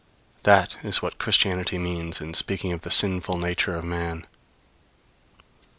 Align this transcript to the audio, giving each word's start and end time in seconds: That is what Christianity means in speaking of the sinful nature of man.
That 0.41 0.77
is 0.83 1.03
what 1.03 1.19
Christianity 1.19 1.77
means 1.77 2.21
in 2.21 2.33
speaking 2.33 2.71
of 2.71 2.81
the 2.81 2.89
sinful 2.89 3.37
nature 3.37 3.75
of 3.75 3.83
man. 3.85 4.25